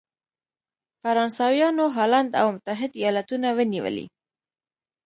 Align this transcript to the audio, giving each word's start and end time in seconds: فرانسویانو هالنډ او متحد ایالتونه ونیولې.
فرانسویانو 1.01 1.85
هالنډ 1.95 2.31
او 2.41 2.47
متحد 2.55 2.91
ایالتونه 3.01 3.47
ونیولې. 3.57 4.05